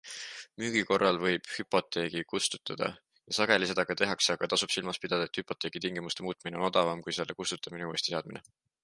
[0.61, 5.41] Müügi korral võib hüpoteegi kustutada ja sageli seda ka tehakse, aga tasub silmas pidada, et
[5.43, 8.45] hüpoteegi tingimuste muutmine on odavam, kui selle kustutamine ja uuesti seadmine.